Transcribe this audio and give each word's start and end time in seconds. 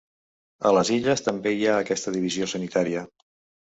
A 0.69 0.71
les 0.77 0.91
Illes, 0.95 1.23
també 1.29 1.55
hi 1.59 1.69
ha 1.69 1.79
aquesta 1.85 2.19
divisió 2.19 2.53
sanitària. 2.59 3.09